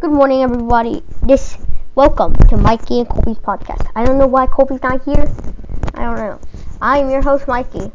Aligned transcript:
Good 0.00 0.12
morning, 0.12 0.44
everybody. 0.44 1.02
This 1.24 1.58
welcome 1.96 2.32
to 2.32 2.56
Mikey 2.56 3.00
and 3.00 3.08
Colby's 3.08 3.38
podcast. 3.38 3.90
I 3.96 4.04
don't 4.04 4.16
know 4.16 4.28
why 4.28 4.46
Colby's 4.46 4.80
not 4.80 5.02
here. 5.04 5.26
I 5.94 6.04
don't 6.04 6.14
know. 6.14 6.38
I'm 6.80 7.10
your 7.10 7.20
host, 7.20 7.48
Mikey. 7.48 7.90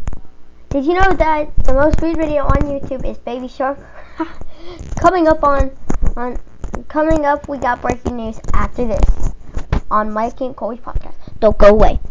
Did 0.67 0.83
you 0.83 0.95
know 0.95 1.13
that 1.13 1.55
the 1.63 1.73
most 1.73 2.01
viewed 2.01 2.17
video 2.17 2.43
on 2.43 2.59
YouTube 2.63 3.09
is 3.09 3.17
Baby 3.19 3.47
Shark? 3.47 3.79
coming 4.97 5.29
up 5.29 5.45
on 5.45 5.71
on 6.17 6.37
coming 6.89 7.23
up, 7.23 7.47
we 7.47 7.57
got 7.57 7.81
breaking 7.81 8.17
news 8.17 8.37
after 8.53 8.85
this 8.85 9.31
on 9.89 10.11
Mikey 10.11 10.47
and 10.47 10.57
Colby's 10.57 10.81
podcast. 10.81 11.15
Don't 11.39 11.57
go 11.57 11.67
away. 11.67 12.01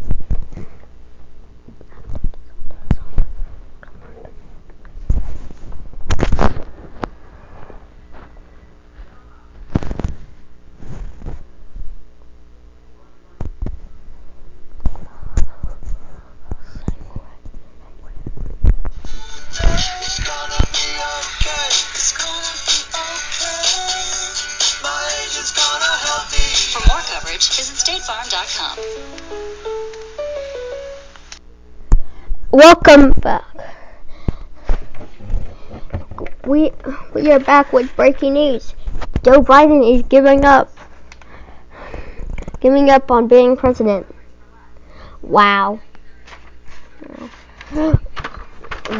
Welcome 32.51 33.13
back. 33.23 33.45
We 36.45 36.73
we 37.15 37.33
are 37.33 37.41
back 37.41 37.73
with 37.73 37.97
breaking 37.97 38.35
news. 38.35 38.75
Joe 39.23 39.41
Biden 39.41 39.81
is 39.97 40.03
giving 40.03 40.45
up 40.45 40.77
giving 42.61 42.91
up 42.91 43.11
on 43.11 43.29
being 43.29 43.57
president. 43.57 44.07
Wow. 45.23 45.81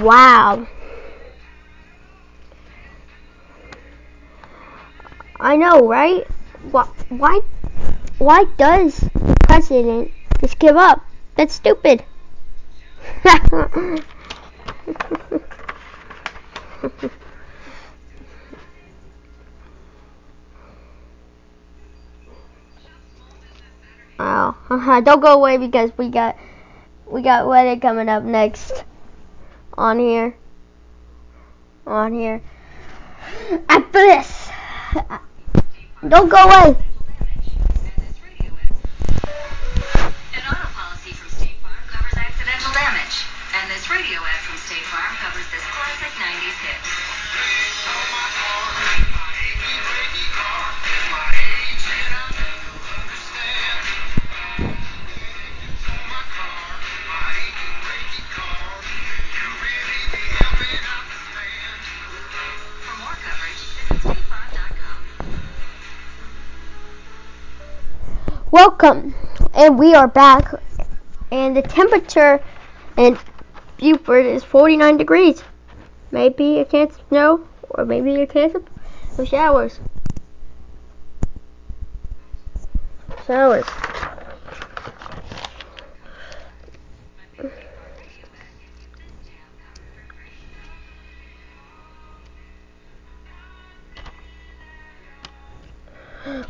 Wow. 0.01 0.67
I 5.39 5.57
know, 5.57 5.87
right? 5.87 6.27
Why 6.71 6.85
why 7.11 7.41
why 8.19 8.45
does 8.57 8.97
the 8.99 9.37
president 9.41 10.11
just 10.41 10.59
give 10.59 10.77
up? 10.77 11.05
That's 11.37 11.55
stupid. 11.55 12.05
oh, 24.19 24.57
uh-huh, 24.71 25.01
don't 25.01 25.21
go 25.21 25.35
away 25.35 25.57
because 25.57 25.91
we 25.97 26.09
got 26.09 26.37
we 27.07 27.23
got 27.23 27.47
weather 27.47 27.79
coming 27.79 28.09
up 28.09 28.23
next 28.23 28.85
on 29.77 29.99
here. 29.99 30.35
On 31.87 32.13
here. 32.13 32.43
After 33.69 33.93
this. 33.93 34.49
Don't 36.09 36.29
go 36.29 36.37
away. 36.37 36.77
Radio 43.93 44.25
ad 44.25 44.41
from 44.41 44.57
State 44.57 44.85
Farm 44.89 45.15
covers 45.21 45.45
this 45.53 45.61
classic 45.69 46.09
90s 46.17 46.57
hit. 46.65 46.81
Welcome, 68.51 69.15
and 69.55 69.79
we 69.79 69.95
are 69.95 70.09
back. 70.09 70.55
And 71.31 71.55
the 71.57 71.63
temperature 71.63 72.41
in 72.97 73.17
Buford 73.83 74.27
is 74.27 74.45
49 74.45 74.97
degrees. 74.97 75.43
Maybe 76.13 76.61
a 76.61 76.65
chance 76.65 76.95
of 76.95 77.03
snow, 77.09 77.45
or 77.71 77.85
maybe 77.85 78.15
a 78.23 78.27
chance 78.29 78.55
of, 78.55 79.27
showers. 79.27 79.81
Showers. 83.27 83.65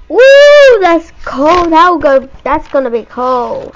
Woo! 0.08 0.20
That's 0.82 1.10
cold. 1.24 1.72
That 1.72 1.88
will 1.88 1.98
go. 1.98 2.28
That's 2.44 2.68
gonna 2.68 2.90
be 2.90 3.04
cold. 3.04 3.74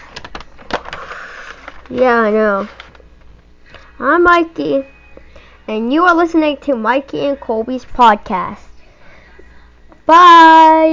Yeah, 1.88 2.20
I 2.20 2.30
know. 2.30 2.68
I'm 3.98 4.24
Mikey, 4.24 4.84
and 5.66 5.90
you 5.90 6.04
are 6.04 6.14
listening 6.14 6.58
to 6.58 6.76
Mikey 6.76 7.24
and 7.28 7.40
Colby's 7.40 7.86
podcast. 7.86 8.58
Bye. 10.04 10.86